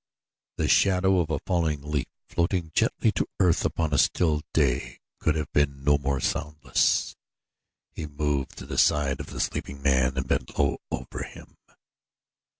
[0.57, 5.35] The shadow of a falling leaf, floating gently to earth upon a still day, could
[5.35, 7.15] have been no more soundless.
[7.91, 11.55] He moved to the side of the sleeping man and bent low over him.